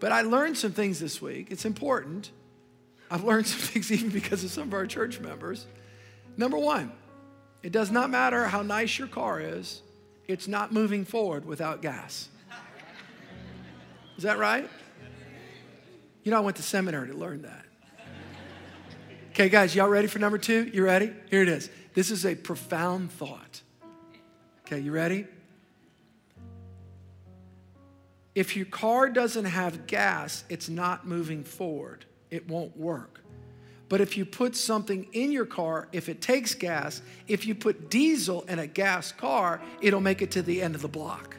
[0.00, 1.48] But I learned some things this week.
[1.50, 2.30] It's important.
[3.10, 5.66] I've learned some things even because of some of our church members.
[6.36, 6.92] Number one,
[7.62, 9.82] it does not matter how nice your car is,
[10.26, 12.28] it's not moving forward without gas.
[14.16, 14.68] Is that right?
[16.24, 17.64] You know, I went to seminary to learn that.
[19.30, 20.70] Okay, guys, y'all ready for number two?
[20.72, 21.12] You ready?
[21.28, 21.68] Here it is.
[21.92, 23.60] This is a profound thought.
[24.66, 25.26] Okay, you ready?
[28.34, 32.06] If your car doesn't have gas, it's not moving forward.
[32.30, 33.20] It won't work.
[33.90, 37.90] But if you put something in your car, if it takes gas, if you put
[37.90, 41.36] diesel in a gas car, it'll make it to the end of the block.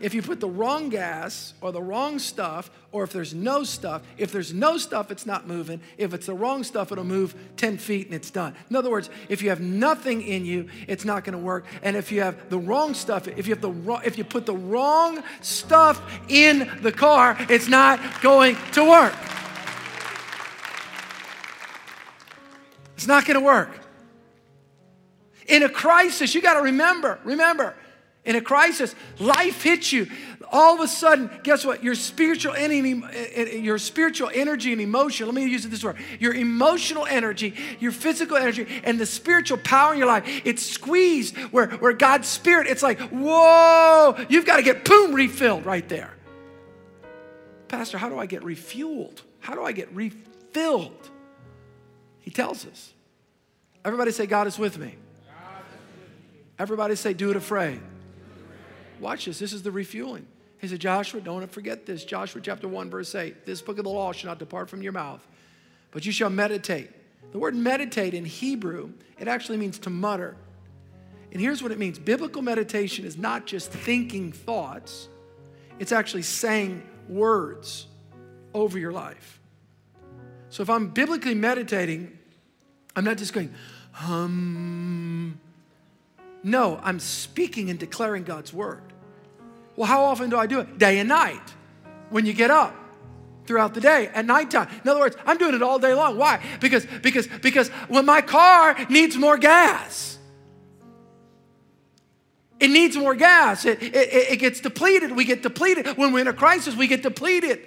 [0.00, 4.02] If you put the wrong gas or the wrong stuff, or if there's no stuff,
[4.16, 5.80] if there's no stuff, it's not moving.
[5.98, 8.54] If it's the wrong stuff, it'll move 10 feet and it's done.
[8.70, 11.66] In other words, if you have nothing in you, it's not going to work.
[11.82, 14.46] And if you have the wrong stuff, if you have the wrong, if you put
[14.46, 19.14] the wrong stuff in the car, it's not going to work.
[22.96, 23.78] It's not going to work.
[25.46, 27.74] In a crisis, you got to remember, remember,
[28.24, 30.06] in a crisis, life hits you.
[30.52, 31.84] All of a sudden, guess what?
[31.84, 33.02] Your spiritual energy,
[33.60, 35.96] your spiritual energy and emotion, let me use it this word.
[36.18, 41.36] Your emotional energy, your physical energy, and the spiritual power in your life, it's squeezed
[41.52, 46.12] where, where God's spirit, it's like, whoa, you've got to get boom refilled right there.
[47.68, 49.22] Pastor, how do I get refueled?
[49.38, 51.10] How do I get refilled?
[52.18, 52.92] He tells us.
[53.84, 54.96] Everybody say, God is with me.
[56.58, 57.80] Everybody say, do it afraid.
[59.00, 59.38] Watch this.
[59.38, 60.26] This is the refueling.
[60.58, 62.04] He said, Joshua, don't forget this.
[62.04, 63.46] Joshua chapter 1, verse 8.
[63.46, 65.26] This book of the law shall not depart from your mouth,
[65.90, 66.90] but you shall meditate.
[67.32, 70.36] The word meditate in Hebrew, it actually means to mutter.
[71.32, 75.08] And here's what it means biblical meditation is not just thinking thoughts,
[75.78, 77.86] it's actually saying words
[78.52, 79.40] over your life.
[80.50, 82.18] So if I'm biblically meditating,
[82.94, 83.54] I'm not just going,
[83.92, 85.40] hum.
[86.42, 88.82] No, I'm speaking and declaring God's word.
[89.76, 90.78] Well, how often do I do it?
[90.78, 91.54] Day and night.
[92.10, 92.74] When you get up
[93.46, 94.68] throughout the day at nighttime.
[94.84, 96.16] In other words, I'm doing it all day long.
[96.16, 96.42] Why?
[96.60, 100.18] Because because because when my car needs more gas.
[102.58, 103.64] It needs more gas.
[103.64, 105.12] It, it, it gets depleted.
[105.12, 105.96] We get depleted.
[105.96, 107.58] When we're in a crisis, we get depleted.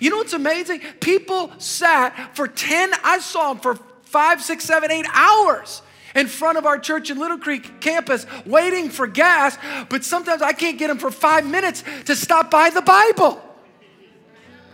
[0.00, 0.80] You know what's amazing?
[1.00, 5.82] People sat for 10, I saw them for five, six, seven, eight hours
[6.14, 9.56] in front of our church in Little Creek campus waiting for gas,
[9.88, 13.42] but sometimes I can't get them for five minutes to stop by the Bible.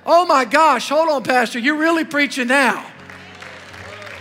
[0.06, 2.86] Oh my gosh, hold on, Pastor, you're really preaching now.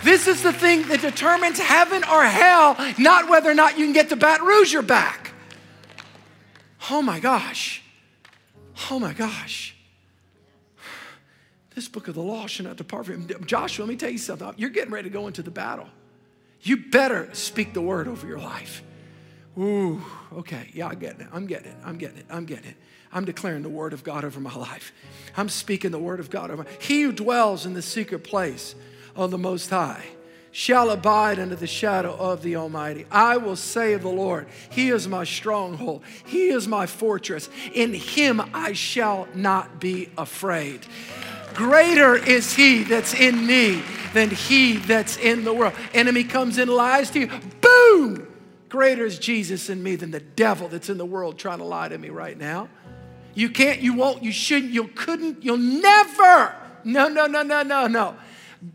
[0.03, 3.93] This is the thing that determines heaven or hell, not whether or not you can
[3.93, 5.31] get to Baton Rouge or back.
[6.89, 7.81] Oh my gosh.
[8.91, 9.75] Oh my gosh.
[11.73, 13.45] This book of the law should not depart from him.
[13.45, 14.53] Joshua, let me tell you something.
[14.57, 15.87] You're getting ready to go into the battle.
[16.61, 18.83] You better speak the word over your life.
[19.57, 20.03] Ooh,
[20.33, 20.69] okay.
[20.73, 21.27] Yeah, I'm getting it.
[21.31, 21.77] I'm getting it.
[21.83, 22.25] I'm getting it.
[22.29, 22.77] I'm getting it.
[23.11, 24.91] I'm declaring the word of God over my life.
[25.35, 26.65] I'm speaking the word of God over.
[26.79, 28.75] He who dwells in the secret place
[29.15, 30.03] of the Most High
[30.51, 33.05] shall abide under the shadow of the Almighty.
[33.11, 37.49] I will say of the Lord, He is my stronghold, He is my fortress.
[37.73, 40.85] In Him I shall not be afraid.
[41.57, 43.83] Greater is He that's in me
[44.13, 45.73] than he that's in the world.
[45.93, 47.27] Enemy comes in, lies to you,
[47.61, 48.27] boom!
[48.69, 51.87] Greater is Jesus in me than the devil that's in the world trying to lie
[51.87, 52.67] to me right now.
[53.33, 56.55] You can't, you won't, you shouldn't, you couldn't, you'll never.
[56.83, 58.15] No, no, no, no, no, no.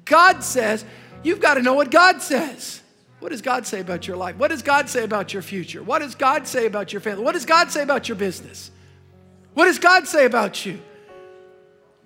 [0.05, 0.85] God says,
[1.22, 2.80] you've got to know what God says.
[3.18, 4.37] What does God say about your life?
[4.37, 5.83] What does God say about your future?
[5.83, 7.24] What does God say about your family?
[7.24, 8.70] What does God say about your business?
[9.55, 10.80] What does God say about you?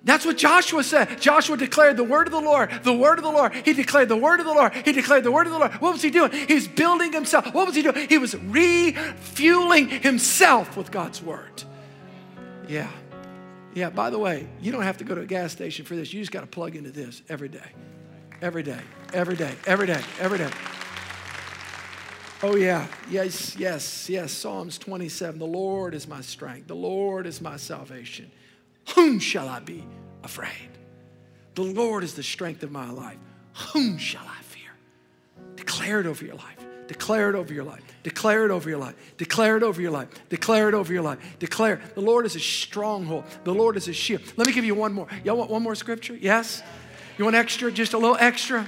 [0.03, 1.19] That's what Joshua said.
[1.19, 3.53] Joshua declared the word of the Lord, the word of the Lord.
[3.53, 4.73] He declared the word of the Lord.
[4.73, 5.73] He declared the word of the Lord.
[5.73, 6.31] What was he doing?
[6.31, 7.53] He was building himself.
[7.53, 8.07] What was he doing?
[8.07, 11.63] He was refueling himself with God's word.
[12.67, 12.89] Yeah.
[13.73, 16.13] Yeah, by the way, you don't have to go to a gas station for this.
[16.13, 17.71] You just got to plug into this every day.
[18.41, 18.79] Every day.
[19.13, 19.53] Every day.
[19.65, 20.01] Every day.
[20.19, 20.49] Every day.
[22.43, 22.87] Oh, yeah.
[23.09, 24.31] Yes, yes, yes.
[24.31, 25.39] Psalms 27.
[25.39, 26.67] The Lord is my strength.
[26.67, 28.31] The Lord is my salvation.
[28.95, 29.83] Whom shall I be
[30.23, 30.69] afraid?
[31.55, 33.17] The Lord is the strength of my life.
[33.73, 34.69] Whom shall I fear?
[35.55, 36.57] Declare it over your life.
[36.87, 37.81] Declare it over your life.
[38.03, 38.95] Declare it over your life.
[39.17, 40.07] Declare it over your life.
[40.29, 41.19] Declare it over your life.
[41.39, 41.81] Declare.
[41.95, 43.25] The Lord is a stronghold.
[43.43, 44.21] The Lord is a shield.
[44.37, 45.07] Let me give you one more.
[45.23, 46.15] Y'all want one more scripture?
[46.15, 46.63] Yes?
[47.17, 47.71] You want extra?
[47.71, 48.67] Just a little extra?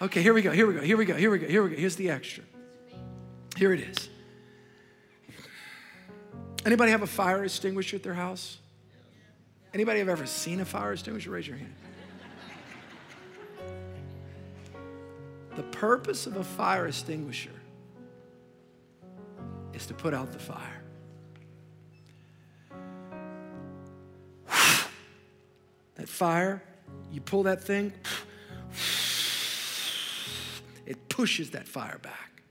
[0.00, 0.52] Okay, here we go.
[0.52, 0.80] Here we go.
[0.80, 1.16] Here we go.
[1.16, 1.48] Here we go.
[1.48, 1.76] Here we go.
[1.76, 2.44] Here's the extra.
[3.56, 4.08] Here it is.
[6.64, 8.58] Anybody have a fire extinguisher at their house?
[9.74, 11.32] Anybody have ever seen a fire extinguisher?
[11.32, 11.74] Raise your hand.
[15.56, 17.50] The purpose of a fire extinguisher
[19.72, 20.82] is to put out the fire.
[25.96, 26.60] That fire,
[27.12, 27.92] you pull that thing,
[30.86, 32.42] it pushes that fire back.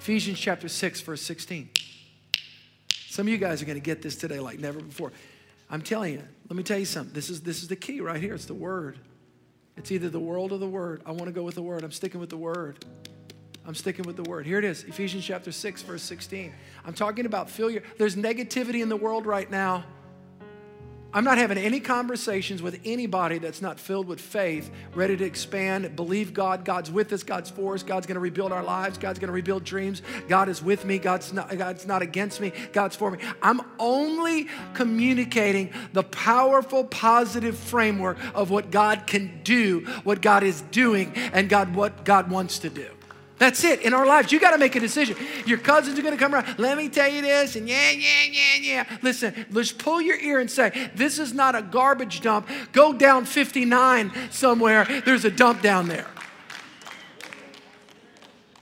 [0.00, 1.68] Ephesians chapter 6, verse 16
[3.08, 5.12] Some of you guys are going to get this today like never before.
[5.68, 7.12] I'm telling you, let me tell you something.
[7.12, 8.34] This is, this is the key right here.
[8.34, 8.98] It's the word.
[9.76, 11.02] It's either the world or the word.
[11.04, 11.82] I want to go with the word.
[11.82, 12.84] I'm sticking with the word.
[13.66, 14.46] I'm sticking with the word.
[14.46, 16.52] Here it is Ephesians chapter 6, verse 16.
[16.84, 17.82] I'm talking about failure.
[17.98, 19.84] There's negativity in the world right now.
[21.12, 25.96] I'm not having any conversations with anybody that's not filled with faith, ready to expand,
[25.96, 26.64] believe God.
[26.64, 30.02] God's with us, God's for us, God's gonna rebuild our lives, God's gonna rebuild dreams.
[30.28, 33.18] God is with me, God's not, God's not against me, God's for me.
[33.40, 40.60] I'm only communicating the powerful, positive framework of what God can do, what God is
[40.70, 42.95] doing, and God what God wants to do.
[43.38, 44.32] That's it in our lives.
[44.32, 45.16] You got to make a decision.
[45.44, 46.58] Your cousins are going to come around.
[46.58, 48.98] Let me tell you this, and yeah, yeah, yeah, yeah.
[49.02, 52.48] Listen, let's pull your ear and say, This is not a garbage dump.
[52.72, 54.86] Go down 59 somewhere.
[55.04, 56.06] There's a dump down there.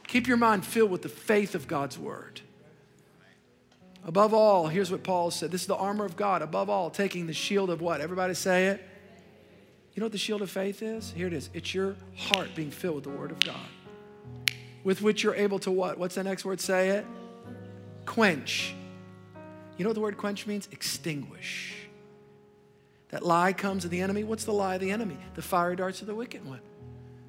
[0.09, 2.41] Keep your mind filled with the faith of God's word.
[4.05, 6.43] Above all, here's what Paul said this is the armor of God.
[6.43, 8.01] Above all, taking the shield of what?
[8.01, 8.85] Everybody say it.
[9.95, 11.13] You know what the shield of faith is?
[11.13, 11.49] Here it is.
[11.55, 13.55] It's your heart being filled with the word of God
[14.85, 15.99] with which you're able to what?
[15.99, 16.61] What's the next word?
[16.61, 17.07] Say it.
[18.07, 18.75] Quench.
[19.77, 20.69] You know what the word quench means?
[20.71, 21.75] Extinguish.
[23.09, 24.25] That lie comes of the enemy.
[24.25, 25.17] What's the lie of the enemy?
[25.35, 26.61] The fiery darts of the wicked one.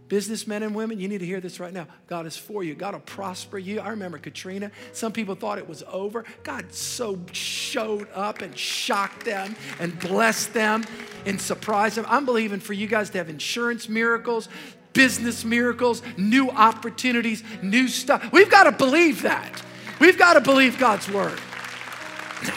[0.08, 1.88] Businessmen and women, you need to hear this right now.
[2.06, 2.76] God is for you.
[2.76, 3.80] God will prosper you.
[3.80, 4.72] I remember Katrina.
[4.94, 6.26] Some people thought it was over.
[6.44, 10.86] God so showed up and shocked them and blessed them
[11.26, 12.06] and surprised them.
[12.08, 14.48] I'm believing for you guys to have insurance miracles,
[14.96, 18.32] business miracles, new opportunities, new stuff.
[18.32, 19.62] We've got to believe that.
[20.00, 21.40] We've got to believe God's word.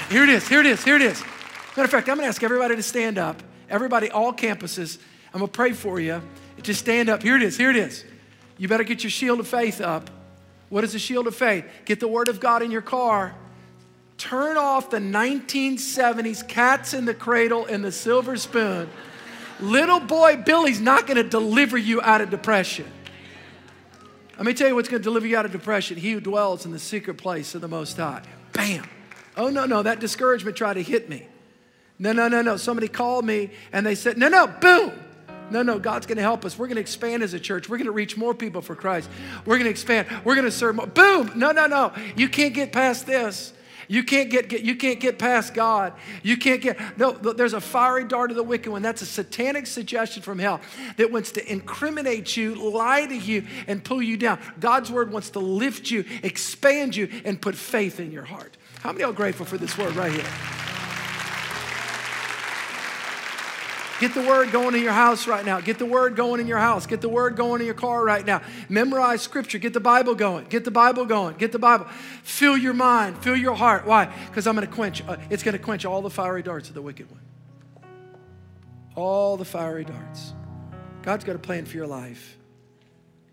[0.08, 1.20] Here it is, here it is, here it is.
[1.20, 3.42] Matter of fact, I'm going to ask everybody to stand up.
[3.68, 4.98] Everybody, all campuses,
[5.34, 6.22] I'm going to pray for you.
[6.62, 7.22] Just stand up.
[7.22, 8.04] Here it is, here it is.
[8.56, 10.10] You better get your shield of faith up.
[10.68, 11.64] What is the shield of faith?
[11.84, 13.34] Get the word of God in your car.
[14.16, 18.88] Turn off the 1970s cats in the cradle and the silver spoon
[19.60, 22.86] Little boy Billy's not going to deliver you out of depression.
[24.36, 25.96] Let me tell you what's going to deliver you out of depression.
[25.96, 28.22] He who dwells in the secret place of the Most High.
[28.52, 28.88] Bam.
[29.36, 31.26] Oh, no, no, that discouragement tried to hit me.
[31.98, 32.56] No, no, no, no.
[32.56, 34.92] Somebody called me and they said, no, no, boom.
[35.50, 36.58] No, no, God's going to help us.
[36.58, 37.68] We're going to expand as a church.
[37.68, 39.08] We're going to reach more people for Christ.
[39.44, 40.06] We're going to expand.
[40.24, 40.86] We're going to serve more.
[40.86, 41.32] Boom.
[41.34, 41.92] No, no, no.
[42.16, 43.52] You can't get past this.
[43.88, 45.94] You can't get, get, you can't get past God.
[46.22, 47.12] You can't get no.
[47.12, 48.82] There's a fiery dart of the wicked one.
[48.82, 50.60] That's a satanic suggestion from hell
[50.98, 54.38] that wants to incriminate you, lie to you, and pull you down.
[54.60, 58.56] God's word wants to lift you, expand you, and put faith in your heart.
[58.80, 60.67] How many are grateful for this word right here?
[64.00, 65.60] Get the word going in your house right now.
[65.60, 66.86] Get the word going in your house.
[66.86, 68.42] Get the word going in your car right now.
[68.68, 69.58] Memorize scripture.
[69.58, 70.46] Get the Bible going.
[70.46, 71.36] Get the Bible going.
[71.36, 71.86] Get the Bible.
[72.22, 73.18] Fill your mind.
[73.18, 73.86] Fill your heart.
[73.86, 74.06] Why?
[74.26, 75.02] Because I'm going to quench.
[75.06, 77.20] Uh, it's going to quench all the fiery darts of the wicked one.
[78.94, 80.32] All the fiery darts.
[81.02, 82.36] God's got a plan for your life.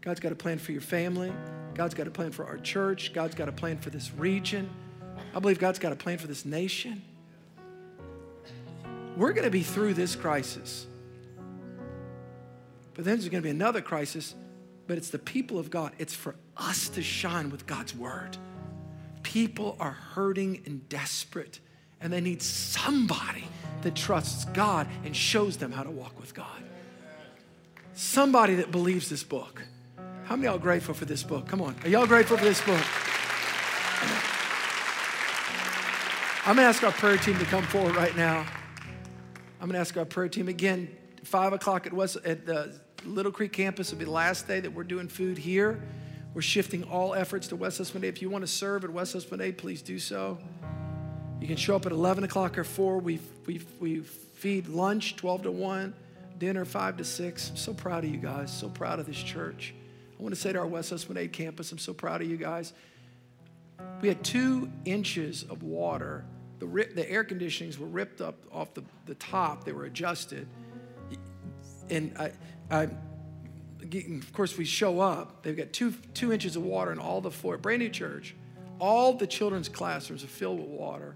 [0.02, 1.32] God's got a plan for your family.
[1.76, 3.14] God's got a plan for our church.
[3.14, 4.70] God's got a plan for this region.
[5.36, 7.04] I believe God's got a plan for this nation.
[9.16, 10.86] We're going to be through this crisis.
[12.94, 14.36] But then there's going to be another crisis,
[14.88, 15.92] but it's the people of God.
[15.98, 18.38] It's for us to shine with God's word.
[19.24, 21.60] People are hurting and desperate,
[22.00, 23.46] and they need somebody
[23.82, 26.64] that trusts God and shows them how to walk with God.
[27.94, 29.62] Somebody that believes this book.
[30.26, 31.48] How many y'all grateful for this book?
[31.48, 31.76] Come on.
[31.84, 32.82] Are y'all grateful for this book?
[36.48, 38.46] I'm going to ask our prayer team to come forward right now.
[39.66, 40.96] I'm going to ask our prayer team again.
[41.24, 44.72] Five o'clock at West at the Little Creek campus will be the last day that
[44.72, 45.82] we're doing food here.
[46.36, 48.14] We're shifting all efforts to West Esplanade.
[48.14, 50.38] If you want to serve at West Esplanade, please do so.
[51.42, 53.00] You can show up at 11 o'clock or 4.
[53.00, 55.96] We, we, we feed lunch 12 to 1,
[56.38, 57.50] dinner 5 to 6.
[57.50, 58.56] I'm so proud of you guys.
[58.56, 59.74] So proud of this church.
[60.20, 62.72] I want to say to our West Esplanade campus, I'm so proud of you guys.
[64.00, 66.24] We had two inches of water
[66.60, 70.48] the, rip, the air conditionings were ripped up off the, the top, they were adjusted.
[71.90, 72.32] And I,
[72.72, 75.44] I, of course, we show up.
[75.44, 77.58] They've got two, two inches of water in all the floor.
[77.58, 78.36] Brand new church.
[78.80, 81.16] All the children's classrooms are filled with water.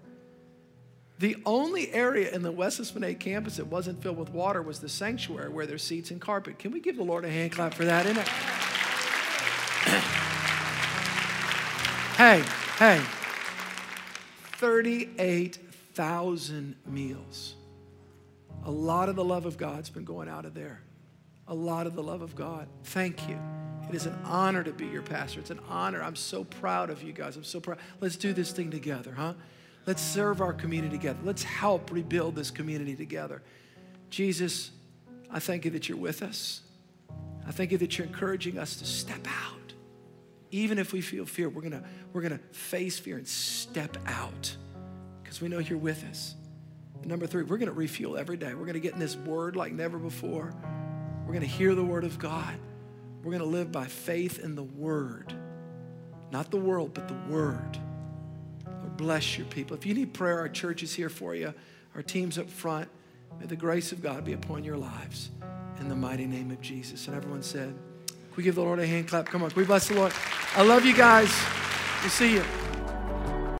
[1.17, 4.87] The only area in the West Esplanade campus that wasn't filled with water was the
[4.87, 6.57] sanctuary where there's seats and carpet.
[6.59, 8.05] Can we give the Lord a hand clap for that?
[8.05, 8.27] Isn't it?
[12.15, 12.41] hey,
[12.77, 13.01] hey,
[14.59, 17.55] 38,000 meals.
[18.65, 20.81] A lot of the love of God's been going out of there.
[21.47, 22.67] A lot of the love of God.
[22.83, 23.39] Thank you.
[23.87, 25.39] It is an honor to be your pastor.
[25.39, 26.03] It's an honor.
[26.03, 27.37] I'm so proud of you guys.
[27.37, 27.77] I'm so proud.
[28.01, 29.35] Let's do this thing together, huh?
[29.85, 31.19] Let's serve our community together.
[31.23, 33.41] Let's help rebuild this community together.
[34.09, 34.71] Jesus,
[35.31, 36.63] I thank you that you're with us.
[37.47, 39.58] I thank you that you're encouraging us to step out.
[40.51, 41.83] Even if we feel fear, we're gonna,
[42.13, 44.55] we're gonna face fear and step out
[45.21, 46.35] because we know you're with us.
[47.01, 48.53] And number three, we're gonna refuel every day.
[48.53, 50.53] We're gonna get in this word like never before.
[51.25, 52.55] We're gonna hear the word of God.
[53.23, 55.33] We're gonna live by faith in the word,
[56.31, 57.77] not the world, but the word.
[58.65, 59.75] Lord, bless your people.
[59.75, 61.53] If you need prayer, our church is here for you.
[61.95, 62.89] Our team's up front.
[63.39, 65.29] May the grace of God be upon your lives
[65.79, 67.07] in the mighty name of Jesus.
[67.07, 67.75] And everyone said,
[68.29, 69.25] Can we give the Lord a hand clap?
[69.25, 70.13] Come on, can we bless the Lord?
[70.55, 71.31] I love you guys.
[72.01, 72.68] We'll see you.